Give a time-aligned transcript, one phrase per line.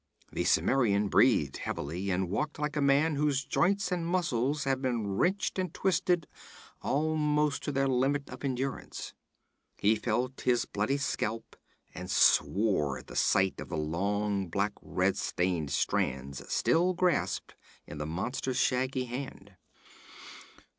[0.31, 5.05] The Cimmerian breathed heavily, and walked like a man whose joints and muscles have been
[5.15, 6.25] wrenched and twisted
[6.81, 9.13] almost to their limit of endurance.
[9.77, 11.55] He felt his bloody scalp
[11.93, 17.53] and swore at the sight of the long black red stained strands still grasped
[17.85, 19.55] in the monster's shaggy hand.